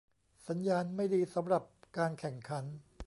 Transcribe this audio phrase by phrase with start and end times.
[0.47, 1.63] สัญญาณไม่ดีสำหรับ
[1.97, 2.63] การแข่งขัน